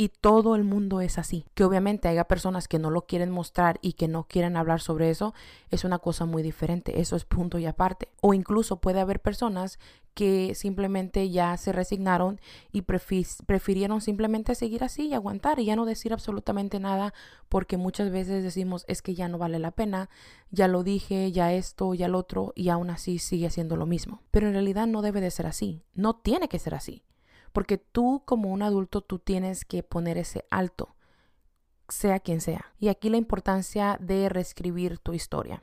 y 0.00 0.08
todo 0.08 0.56
el 0.56 0.64
mundo 0.64 1.02
es 1.02 1.18
así. 1.18 1.44
Que 1.52 1.62
obviamente 1.62 2.08
haya 2.08 2.24
personas 2.24 2.68
que 2.68 2.78
no 2.78 2.88
lo 2.88 3.02
quieren 3.02 3.30
mostrar 3.30 3.78
y 3.82 3.92
que 3.92 4.08
no 4.08 4.24
quieren 4.24 4.56
hablar 4.56 4.80
sobre 4.80 5.10
eso, 5.10 5.34
es 5.68 5.84
una 5.84 5.98
cosa 5.98 6.24
muy 6.24 6.42
diferente. 6.42 7.02
Eso 7.02 7.16
es 7.16 7.26
punto 7.26 7.58
y 7.58 7.66
aparte. 7.66 8.08
O 8.22 8.32
incluso 8.32 8.80
puede 8.80 9.00
haber 9.00 9.20
personas 9.20 9.78
que 10.14 10.54
simplemente 10.54 11.28
ya 11.28 11.54
se 11.58 11.72
resignaron 11.72 12.40
y 12.72 12.80
prefirieron 12.80 14.00
simplemente 14.00 14.54
seguir 14.54 14.84
así 14.84 15.08
y 15.08 15.12
aguantar 15.12 15.60
y 15.60 15.66
ya 15.66 15.76
no 15.76 15.84
decir 15.84 16.14
absolutamente 16.14 16.80
nada 16.80 17.12
porque 17.50 17.76
muchas 17.76 18.10
veces 18.10 18.42
decimos 18.42 18.86
es 18.88 19.02
que 19.02 19.14
ya 19.14 19.28
no 19.28 19.36
vale 19.36 19.58
la 19.58 19.70
pena, 19.70 20.08
ya 20.50 20.66
lo 20.66 20.82
dije, 20.82 21.30
ya 21.30 21.52
esto, 21.52 21.92
ya 21.92 22.08
lo 22.08 22.16
otro 22.16 22.54
y 22.56 22.70
aún 22.70 22.88
así 22.88 23.18
sigue 23.18 23.50
siendo 23.50 23.76
lo 23.76 23.84
mismo. 23.84 24.22
Pero 24.30 24.46
en 24.46 24.54
realidad 24.54 24.86
no 24.86 25.02
debe 25.02 25.20
de 25.20 25.30
ser 25.30 25.46
así, 25.46 25.82
no 25.92 26.16
tiene 26.16 26.48
que 26.48 26.58
ser 26.58 26.74
así. 26.74 27.04
Porque 27.52 27.78
tú 27.78 28.22
como 28.24 28.50
un 28.50 28.62
adulto, 28.62 29.00
tú 29.00 29.18
tienes 29.18 29.64
que 29.64 29.82
poner 29.82 30.18
ese 30.18 30.44
alto, 30.50 30.94
sea 31.88 32.20
quien 32.20 32.40
sea. 32.40 32.72
Y 32.78 32.88
aquí 32.88 33.08
la 33.08 33.16
importancia 33.16 33.96
de 34.00 34.28
reescribir 34.28 34.98
tu 34.98 35.12
historia, 35.12 35.62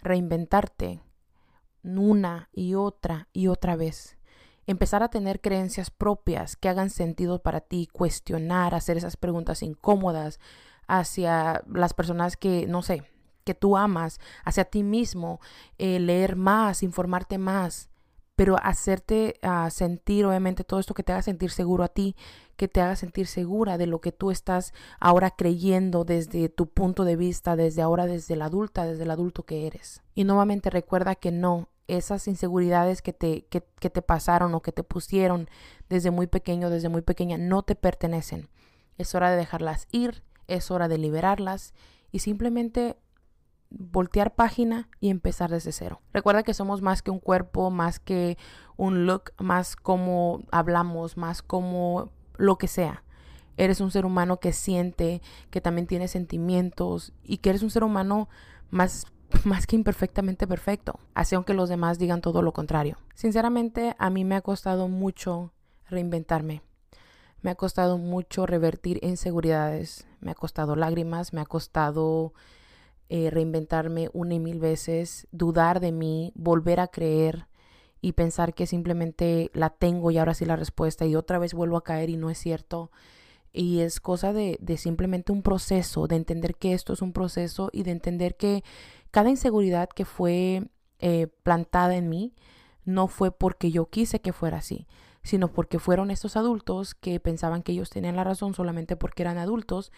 reinventarte 0.00 1.00
una 1.82 2.48
y 2.52 2.74
otra 2.74 3.28
y 3.32 3.48
otra 3.48 3.76
vez. 3.76 4.16
Empezar 4.66 5.02
a 5.02 5.08
tener 5.08 5.40
creencias 5.40 5.90
propias 5.90 6.56
que 6.56 6.68
hagan 6.68 6.90
sentido 6.90 7.40
para 7.40 7.60
ti, 7.60 7.88
cuestionar, 7.90 8.74
hacer 8.74 8.98
esas 8.98 9.16
preguntas 9.16 9.62
incómodas 9.62 10.40
hacia 10.86 11.62
las 11.66 11.94
personas 11.94 12.36
que, 12.36 12.66
no 12.66 12.82
sé, 12.82 13.04
que 13.44 13.54
tú 13.54 13.78
amas, 13.78 14.20
hacia 14.44 14.66
ti 14.66 14.82
mismo, 14.82 15.40
eh, 15.78 15.98
leer 16.00 16.36
más, 16.36 16.82
informarte 16.82 17.38
más, 17.38 17.87
pero 18.38 18.56
hacerte 18.62 19.34
uh, 19.42 19.68
sentir, 19.68 20.24
obviamente, 20.24 20.62
todo 20.62 20.78
esto 20.78 20.94
que 20.94 21.02
te 21.02 21.10
haga 21.10 21.22
sentir 21.22 21.50
seguro 21.50 21.82
a 21.82 21.88
ti, 21.88 22.14
que 22.56 22.68
te 22.68 22.80
haga 22.80 22.94
sentir 22.94 23.26
segura 23.26 23.78
de 23.78 23.88
lo 23.88 24.00
que 24.00 24.12
tú 24.12 24.30
estás 24.30 24.72
ahora 25.00 25.32
creyendo 25.32 26.04
desde 26.04 26.48
tu 26.48 26.68
punto 26.68 27.04
de 27.04 27.16
vista, 27.16 27.56
desde 27.56 27.82
ahora, 27.82 28.06
desde 28.06 28.36
la 28.36 28.44
adulta, 28.44 28.84
desde 28.84 29.02
el 29.02 29.10
adulto 29.10 29.42
que 29.42 29.66
eres. 29.66 30.04
Y 30.14 30.22
nuevamente 30.22 30.70
recuerda 30.70 31.16
que 31.16 31.32
no, 31.32 31.68
esas 31.88 32.28
inseguridades 32.28 33.02
que 33.02 33.12
te, 33.12 33.46
que 33.46 33.90
te 33.90 34.02
pasaron 34.02 34.54
o 34.54 34.62
que 34.62 34.70
te 34.70 34.84
pusieron 34.84 35.50
desde 35.88 36.12
muy 36.12 36.28
pequeño, 36.28 36.70
desde 36.70 36.88
muy 36.88 37.02
pequeña, 37.02 37.38
no 37.38 37.64
te 37.64 37.74
pertenecen. 37.74 38.50
Es 38.98 39.16
hora 39.16 39.32
de 39.32 39.36
dejarlas 39.36 39.88
ir, 39.90 40.22
es 40.46 40.70
hora 40.70 40.86
de 40.86 40.98
liberarlas 40.98 41.74
y 42.12 42.20
simplemente 42.20 42.98
voltear 43.70 44.34
página 44.34 44.88
y 45.00 45.10
empezar 45.10 45.50
desde 45.50 45.72
cero. 45.72 46.00
Recuerda 46.12 46.42
que 46.42 46.54
somos 46.54 46.82
más 46.82 47.02
que 47.02 47.10
un 47.10 47.20
cuerpo, 47.20 47.70
más 47.70 48.00
que 48.00 48.38
un 48.76 49.06
look, 49.06 49.32
más 49.38 49.76
como 49.76 50.42
hablamos, 50.50 51.16
más 51.16 51.42
como 51.42 52.10
lo 52.36 52.56
que 52.56 52.68
sea. 52.68 53.04
Eres 53.56 53.80
un 53.80 53.90
ser 53.90 54.06
humano 54.06 54.38
que 54.38 54.52
siente, 54.52 55.20
que 55.50 55.60
también 55.60 55.86
tiene 55.86 56.08
sentimientos 56.08 57.12
y 57.22 57.38
que 57.38 57.50
eres 57.50 57.62
un 57.62 57.70
ser 57.70 57.84
humano 57.84 58.28
más 58.70 59.06
más 59.44 59.66
que 59.66 59.76
imperfectamente 59.76 60.46
perfecto, 60.46 60.98
así 61.14 61.34
aunque 61.34 61.54
los 61.54 61.68
demás 61.68 61.98
digan 61.98 62.20
todo 62.20 62.42
lo 62.42 62.52
contrario. 62.52 62.96
Sinceramente, 63.14 63.94
a 63.98 64.10
mí 64.10 64.24
me 64.24 64.36
ha 64.36 64.40
costado 64.40 64.88
mucho 64.88 65.52
reinventarme. 65.88 66.62
Me 67.40 67.50
ha 67.50 67.54
costado 67.54 67.98
mucho 67.98 68.46
revertir 68.46 68.98
inseguridades, 69.02 70.06
me 70.20 70.32
ha 70.32 70.34
costado 70.34 70.74
lágrimas, 70.74 71.32
me 71.32 71.40
ha 71.40 71.46
costado 71.46 72.32
eh, 73.08 73.30
reinventarme 73.30 74.10
una 74.12 74.34
y 74.34 74.40
mil 74.40 74.60
veces, 74.60 75.26
dudar 75.30 75.80
de 75.80 75.92
mí, 75.92 76.32
volver 76.34 76.80
a 76.80 76.88
creer 76.88 77.48
y 78.00 78.12
pensar 78.12 78.54
que 78.54 78.66
simplemente 78.66 79.50
la 79.54 79.70
tengo 79.70 80.10
y 80.10 80.18
ahora 80.18 80.34
sí 80.34 80.44
la 80.44 80.56
respuesta 80.56 81.06
y 81.06 81.16
otra 81.16 81.38
vez 81.38 81.54
vuelvo 81.54 81.76
a 81.76 81.84
caer 81.84 82.10
y 82.10 82.16
no 82.16 82.30
es 82.30 82.38
cierto. 82.38 82.90
Y 83.52 83.80
es 83.80 84.00
cosa 84.00 84.32
de, 84.32 84.58
de 84.60 84.76
simplemente 84.76 85.32
un 85.32 85.42
proceso, 85.42 86.06
de 86.06 86.16
entender 86.16 86.54
que 86.54 86.74
esto 86.74 86.92
es 86.92 87.02
un 87.02 87.12
proceso 87.12 87.70
y 87.72 87.82
de 87.82 87.92
entender 87.92 88.36
que 88.36 88.62
cada 89.10 89.30
inseguridad 89.30 89.88
que 89.88 90.04
fue 90.04 90.68
eh, 91.00 91.28
plantada 91.44 91.96
en 91.96 92.08
mí 92.08 92.34
no 92.84 93.08
fue 93.08 93.30
porque 93.30 93.70
yo 93.70 93.86
quise 93.86 94.20
que 94.20 94.32
fuera 94.32 94.58
así, 94.58 94.86
sino 95.22 95.52
porque 95.52 95.78
fueron 95.78 96.10
estos 96.10 96.36
adultos 96.36 96.94
que 96.94 97.20
pensaban 97.20 97.62
que 97.62 97.72
ellos 97.72 97.90
tenían 97.90 98.16
la 98.16 98.24
razón 98.24 98.54
solamente 98.54 98.96
porque 98.96 99.22
eran 99.22 99.38
adultos 99.38 99.92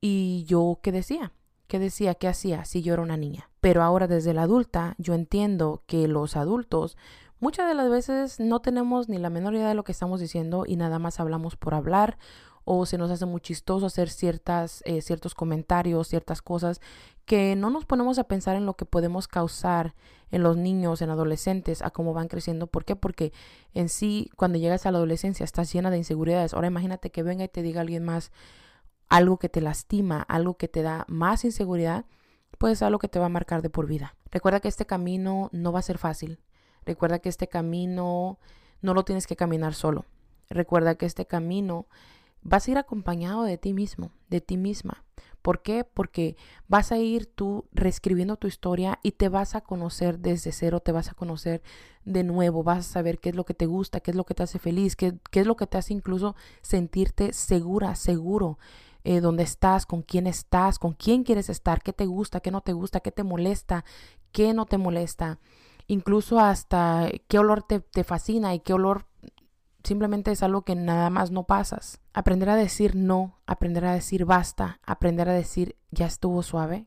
y 0.00 0.44
yo 0.46 0.80
qué 0.82 0.90
decía, 0.90 1.32
¿Qué 1.72 1.78
decía, 1.78 2.14
qué 2.14 2.28
hacía 2.28 2.66
si 2.66 2.82
yo 2.82 2.92
era 2.92 3.00
una 3.00 3.16
niña. 3.16 3.48
Pero 3.62 3.82
ahora 3.82 4.06
desde 4.06 4.34
la 4.34 4.42
adulta 4.42 4.94
yo 4.98 5.14
entiendo 5.14 5.84
que 5.86 6.06
los 6.06 6.36
adultos 6.36 6.98
muchas 7.40 7.66
de 7.66 7.72
las 7.72 7.88
veces 7.88 8.40
no 8.40 8.60
tenemos 8.60 9.08
ni 9.08 9.16
la 9.16 9.30
menor 9.30 9.54
idea 9.54 9.68
de 9.68 9.74
lo 9.74 9.82
que 9.82 9.92
estamos 9.92 10.20
diciendo 10.20 10.64
y 10.66 10.76
nada 10.76 10.98
más 10.98 11.18
hablamos 11.18 11.56
por 11.56 11.72
hablar 11.72 12.18
o 12.64 12.84
se 12.84 12.98
nos 12.98 13.10
hace 13.10 13.24
muy 13.24 13.40
chistoso 13.40 13.86
hacer 13.86 14.10
ciertas, 14.10 14.82
eh, 14.84 15.00
ciertos 15.00 15.34
comentarios, 15.34 16.08
ciertas 16.08 16.42
cosas 16.42 16.82
que 17.24 17.56
no 17.56 17.70
nos 17.70 17.86
ponemos 17.86 18.18
a 18.18 18.24
pensar 18.24 18.54
en 18.54 18.66
lo 18.66 18.74
que 18.74 18.84
podemos 18.84 19.26
causar 19.26 19.94
en 20.30 20.42
los 20.42 20.58
niños, 20.58 21.00
en 21.00 21.08
adolescentes, 21.08 21.80
a 21.80 21.90
cómo 21.90 22.12
van 22.12 22.28
creciendo. 22.28 22.66
¿Por 22.66 22.84
qué? 22.84 22.96
Porque 22.96 23.32
en 23.72 23.88
sí, 23.88 24.30
cuando 24.36 24.58
llegas 24.58 24.84
a 24.84 24.90
la 24.90 24.98
adolescencia, 24.98 25.44
estás 25.44 25.72
llena 25.72 25.90
de 25.90 25.96
inseguridades. 25.96 26.52
Ahora 26.52 26.66
imagínate 26.66 27.10
que 27.10 27.22
venga 27.22 27.44
y 27.44 27.48
te 27.48 27.62
diga 27.62 27.80
alguien 27.80 28.04
más, 28.04 28.30
algo 29.12 29.36
que 29.36 29.50
te 29.50 29.60
lastima, 29.60 30.22
algo 30.22 30.56
que 30.56 30.68
te 30.68 30.80
da 30.80 31.04
más 31.06 31.44
inseguridad, 31.44 32.06
puede 32.56 32.76
ser 32.76 32.86
algo 32.86 32.98
que 32.98 33.08
te 33.08 33.18
va 33.18 33.26
a 33.26 33.28
marcar 33.28 33.60
de 33.60 33.68
por 33.68 33.86
vida. 33.86 34.16
Recuerda 34.30 34.60
que 34.60 34.68
este 34.68 34.86
camino 34.86 35.50
no 35.52 35.70
va 35.70 35.80
a 35.80 35.82
ser 35.82 35.98
fácil. 35.98 36.40
Recuerda 36.86 37.18
que 37.18 37.28
este 37.28 37.46
camino 37.46 38.38
no 38.80 38.94
lo 38.94 39.04
tienes 39.04 39.26
que 39.26 39.36
caminar 39.36 39.74
solo. 39.74 40.06
Recuerda 40.48 40.94
que 40.94 41.04
este 41.04 41.26
camino 41.26 41.86
vas 42.40 42.66
a 42.66 42.70
ir 42.70 42.78
acompañado 42.78 43.42
de 43.42 43.58
ti 43.58 43.74
mismo, 43.74 44.12
de 44.30 44.40
ti 44.40 44.56
misma. 44.56 45.04
¿Por 45.42 45.60
qué? 45.60 45.84
Porque 45.84 46.36
vas 46.66 46.90
a 46.90 46.96
ir 46.96 47.26
tú 47.26 47.66
reescribiendo 47.72 48.36
tu 48.36 48.46
historia 48.46 48.98
y 49.02 49.12
te 49.12 49.28
vas 49.28 49.54
a 49.54 49.60
conocer 49.60 50.20
desde 50.20 50.52
cero, 50.52 50.80
te 50.80 50.92
vas 50.92 51.10
a 51.10 51.14
conocer 51.14 51.62
de 52.06 52.24
nuevo, 52.24 52.62
vas 52.62 52.78
a 52.78 52.92
saber 52.92 53.18
qué 53.18 53.28
es 53.28 53.34
lo 53.34 53.44
que 53.44 53.52
te 53.52 53.66
gusta, 53.66 54.00
qué 54.00 54.12
es 54.12 54.16
lo 54.16 54.24
que 54.24 54.34
te 54.34 54.44
hace 54.44 54.58
feliz, 54.58 54.96
qué, 54.96 55.18
qué 55.30 55.40
es 55.40 55.46
lo 55.46 55.56
que 55.56 55.66
te 55.66 55.76
hace 55.76 55.92
incluso 55.92 56.34
sentirte 56.62 57.34
segura, 57.34 57.94
seguro. 57.94 58.58
Eh, 59.04 59.20
dónde 59.20 59.42
estás, 59.42 59.84
con 59.84 60.02
quién 60.02 60.26
estás, 60.26 60.78
con 60.78 60.92
quién 60.92 61.24
quieres 61.24 61.48
estar, 61.48 61.82
qué 61.82 61.92
te 61.92 62.06
gusta, 62.06 62.40
qué 62.40 62.50
no 62.50 62.60
te 62.60 62.72
gusta, 62.72 63.00
qué 63.00 63.10
te 63.10 63.24
molesta, 63.24 63.84
qué 64.30 64.54
no 64.54 64.66
te 64.66 64.78
molesta, 64.78 65.40
incluso 65.88 66.38
hasta 66.38 67.10
qué 67.26 67.38
olor 67.38 67.62
te, 67.62 67.80
te 67.80 68.04
fascina 68.04 68.54
y 68.54 68.60
qué 68.60 68.72
olor 68.72 69.06
simplemente 69.82 70.30
es 70.30 70.42
algo 70.42 70.62
que 70.62 70.74
nada 70.74 71.10
más 71.10 71.30
no 71.30 71.44
pasas. 71.44 72.00
Aprender 72.12 72.48
a 72.48 72.56
decir 72.56 72.94
no, 72.94 73.38
aprender 73.46 73.84
a 73.84 73.92
decir 73.92 74.24
basta, 74.24 74.80
aprender 74.84 75.28
a 75.28 75.34
decir 75.34 75.76
ya 75.90 76.06
estuvo 76.06 76.42
suave, 76.42 76.86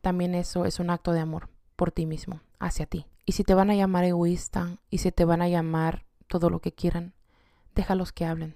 también 0.00 0.34
eso 0.34 0.64
es 0.64 0.80
un 0.80 0.90
acto 0.90 1.12
de 1.12 1.20
amor 1.20 1.48
por 1.76 1.90
ti 1.90 2.06
mismo, 2.06 2.40
hacia 2.58 2.86
ti. 2.86 3.06
Y 3.26 3.32
si 3.32 3.42
te 3.42 3.54
van 3.54 3.70
a 3.70 3.74
llamar 3.74 4.04
egoísta 4.04 4.78
y 4.90 4.98
si 4.98 5.10
te 5.10 5.24
van 5.24 5.42
a 5.42 5.48
llamar 5.48 6.04
todo 6.28 6.50
lo 6.50 6.60
que 6.60 6.72
quieran, 6.72 7.14
déjalos 7.74 8.12
que 8.12 8.26
hablen, 8.26 8.54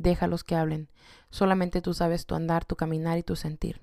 déjalos 0.00 0.44
que 0.44 0.56
hablen. 0.56 0.88
Solamente 1.30 1.82
tú 1.82 1.94
sabes 1.94 2.26
tu 2.26 2.34
andar, 2.34 2.64
tu 2.64 2.76
caminar 2.76 3.18
y 3.18 3.22
tu 3.22 3.36
sentir. 3.36 3.80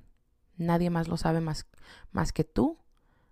Nadie 0.57 0.89
más 0.89 1.07
lo 1.07 1.17
sabe 1.17 1.39
más, 1.39 1.67
más 2.12 2.33
que 2.33 2.43
tú. 2.43 2.77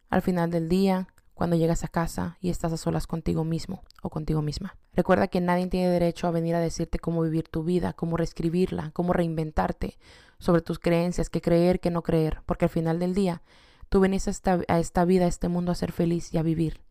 Al 0.10 0.22
final 0.22 0.52
del 0.52 0.70
día, 0.70 1.08
cuando 1.34 1.56
llegas 1.56 1.84
a 1.84 1.88
casa 1.88 2.38
y 2.40 2.50
estás 2.50 2.72
a 2.72 2.78
solas 2.78 3.08
contigo 3.08 3.44
mismo 3.44 3.84
o 4.04 4.10
contigo 4.10 4.42
misma. 4.42 4.78
Recuerda 4.94 5.28
que 5.28 5.42
nadie 5.42 5.68
tiene 5.68 5.90
derecho 5.90 6.28
a 6.28 6.32
venir 6.32 6.56
a 6.56 6.60
decirte 6.60 7.00
cómo 7.00 7.24
vivir 7.24 7.50
tu 7.50 7.64
vida, 7.64 7.94
cómo 7.94 8.18
reescribirla, 8.18 8.92
cómo 8.92 9.12
reinventarte 9.12 9.98
sobre 10.38 10.62
tus 10.62 10.80
creencias, 10.80 11.30
qué 11.30 11.42
creer, 11.42 11.80
qué 11.80 11.90
no 11.90 12.04
creer, 12.04 12.42
porque 12.46 12.66
al 12.66 12.70
final 12.70 13.00
del 13.00 13.16
día 13.16 13.42
tú 13.90 14.00
venís 14.00 14.28
a 14.28 14.32
esta, 14.32 14.62
a 14.68 14.80
esta 14.80 15.04
vida, 15.06 15.26
a 15.26 15.30
este 15.30 15.50
mundo 15.50 15.72
a 15.72 15.76
ser 15.76 15.92
feliz 15.92 16.34
y 16.34 16.38
a 16.38 16.44
vivir, 16.44 16.82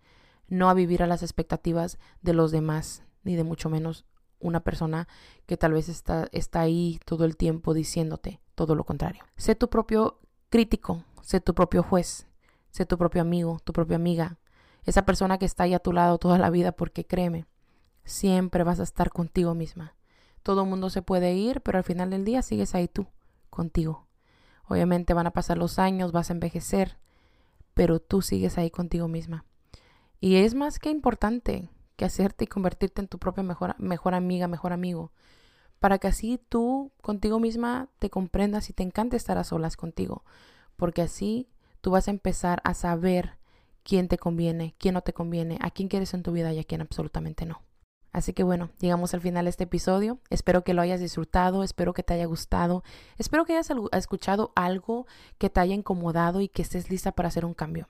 no 0.48 0.68
a 0.68 0.74
vivir 0.74 1.02
a 1.02 1.06
las 1.06 1.22
expectativas 1.22 1.98
de 2.20 2.34
los 2.34 2.50
demás, 2.50 3.04
ni 3.22 3.36
de 3.36 3.44
mucho 3.44 3.70
menos 3.70 4.04
una 4.44 4.60
persona 4.60 5.08
que 5.46 5.56
tal 5.56 5.72
vez 5.72 5.88
está, 5.88 6.28
está 6.30 6.60
ahí 6.60 7.00
todo 7.04 7.24
el 7.24 7.36
tiempo 7.36 7.74
diciéndote 7.74 8.40
todo 8.54 8.76
lo 8.76 8.84
contrario. 8.84 9.24
Sé 9.36 9.56
tu 9.56 9.68
propio 9.68 10.20
crítico, 10.50 11.02
sé 11.22 11.40
tu 11.40 11.54
propio 11.54 11.82
juez, 11.82 12.28
Sé 12.74 12.86
tu 12.86 12.98
propio 12.98 13.22
amigo, 13.22 13.60
tu 13.62 13.72
propia 13.72 13.94
amiga, 13.94 14.36
esa 14.82 15.04
persona 15.04 15.38
que 15.38 15.44
está 15.44 15.62
ahí 15.62 15.74
a 15.74 15.78
tu 15.78 15.92
lado 15.92 16.18
toda 16.18 16.40
la 16.40 16.50
vida, 16.50 16.72
porque 16.72 17.06
créeme, 17.06 17.46
siempre 18.04 18.64
vas 18.64 18.80
a 18.80 18.82
estar 18.82 19.10
contigo 19.10 19.54
misma. 19.54 19.94
Todo 20.42 20.64
el 20.64 20.68
mundo 20.68 20.90
se 20.90 21.00
puede 21.00 21.34
ir, 21.34 21.60
pero 21.60 21.78
al 21.78 21.84
final 21.84 22.10
del 22.10 22.24
día 22.24 22.42
sigues 22.42 22.74
ahí 22.74 22.88
tú, 22.88 23.06
contigo. 23.48 24.08
Obviamente 24.66 25.14
van 25.14 25.28
a 25.28 25.30
pasar 25.30 25.56
los 25.56 25.78
años, 25.78 26.10
vas 26.10 26.30
a 26.30 26.32
envejecer, 26.32 26.98
pero 27.74 28.00
tú 28.00 28.22
sigues 28.22 28.58
ahí 28.58 28.72
contigo 28.72 29.06
misma. 29.06 29.44
Y 30.18 30.38
es 30.38 30.56
más 30.56 30.80
que 30.80 30.90
importante 30.90 31.70
que 31.96 32.04
hacerte 32.04 32.44
y 32.44 32.48
convertirte 32.48 33.00
en 33.00 33.08
tu 33.08 33.18
propia 33.18 33.42
mejor, 33.42 33.74
mejor 33.78 34.14
amiga, 34.14 34.48
mejor 34.48 34.72
amigo, 34.72 35.12
para 35.78 35.98
que 35.98 36.08
así 36.08 36.40
tú 36.48 36.92
contigo 37.02 37.40
misma 37.40 37.88
te 37.98 38.10
comprendas 38.10 38.70
y 38.70 38.72
te 38.72 38.82
encante 38.82 39.16
estar 39.16 39.38
a 39.38 39.44
solas 39.44 39.76
contigo, 39.76 40.24
porque 40.76 41.02
así 41.02 41.48
tú 41.80 41.90
vas 41.90 42.08
a 42.08 42.10
empezar 42.10 42.60
a 42.64 42.74
saber 42.74 43.38
quién 43.82 44.08
te 44.08 44.18
conviene, 44.18 44.74
quién 44.78 44.94
no 44.94 45.02
te 45.02 45.12
conviene, 45.12 45.58
a 45.60 45.70
quién 45.70 45.88
quieres 45.88 46.14
en 46.14 46.22
tu 46.22 46.32
vida 46.32 46.52
y 46.52 46.58
a 46.58 46.64
quién 46.64 46.80
absolutamente 46.80 47.46
no. 47.46 47.62
Así 48.14 48.32
que 48.32 48.44
bueno, 48.44 48.70
llegamos 48.78 49.12
al 49.12 49.20
final 49.20 49.44
de 49.44 49.50
este 49.50 49.64
episodio. 49.64 50.20
Espero 50.30 50.62
que 50.62 50.72
lo 50.72 50.82
hayas 50.82 51.00
disfrutado, 51.00 51.64
espero 51.64 51.94
que 51.94 52.04
te 52.04 52.14
haya 52.14 52.26
gustado, 52.26 52.84
espero 53.18 53.44
que 53.44 53.54
hayas 53.54 53.72
escuchado 53.92 54.52
algo 54.54 55.06
que 55.36 55.50
te 55.50 55.58
haya 55.58 55.74
incomodado 55.74 56.40
y 56.40 56.48
que 56.48 56.62
estés 56.62 56.90
lista 56.90 57.10
para 57.10 57.26
hacer 57.26 57.44
un 57.44 57.54
cambio. 57.54 57.88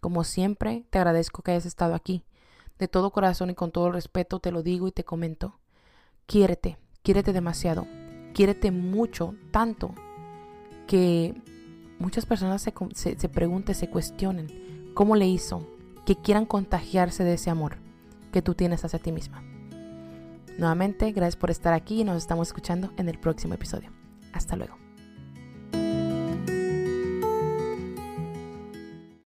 Como 0.00 0.24
siempre, 0.24 0.86
te 0.88 0.98
agradezco 0.98 1.42
que 1.42 1.50
hayas 1.50 1.66
estado 1.66 1.94
aquí. 1.94 2.24
De 2.78 2.88
todo 2.88 3.10
corazón 3.10 3.50
y 3.50 3.54
con 3.54 3.70
todo 3.70 3.90
respeto 3.90 4.38
te 4.38 4.52
lo 4.52 4.62
digo 4.62 4.88
y 4.88 4.92
te 4.92 5.04
comento. 5.04 5.58
Quiérete, 6.26 6.78
quiérete 7.02 7.32
demasiado, 7.32 7.86
quiérete 8.34 8.70
mucho, 8.70 9.34
tanto 9.50 9.94
que 10.86 11.34
muchas 11.98 12.26
personas 12.26 12.62
se, 12.62 12.72
se, 12.94 13.18
se 13.18 13.28
pregunten, 13.28 13.74
se 13.74 13.88
cuestionen 13.88 14.92
cómo 14.94 15.16
le 15.16 15.26
hizo, 15.26 15.66
que 16.04 16.16
quieran 16.16 16.46
contagiarse 16.46 17.24
de 17.24 17.34
ese 17.34 17.50
amor 17.50 17.78
que 18.32 18.42
tú 18.42 18.54
tienes 18.54 18.84
hacia 18.84 18.98
ti 18.98 19.12
misma. 19.12 19.42
Nuevamente, 20.58 21.12
gracias 21.12 21.36
por 21.36 21.50
estar 21.50 21.74
aquí 21.74 22.00
y 22.00 22.04
nos 22.04 22.16
estamos 22.16 22.48
escuchando 22.48 22.92
en 22.96 23.08
el 23.08 23.18
próximo 23.18 23.54
episodio. 23.54 23.90
Hasta 24.32 24.56
luego. 24.56 24.85